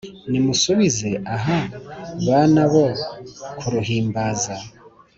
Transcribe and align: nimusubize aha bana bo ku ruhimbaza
nimusubize 0.29 1.09
aha 1.35 1.57
bana 2.27 2.63
bo 2.71 2.85
ku 3.57 3.65
ruhimbaza 3.73 4.53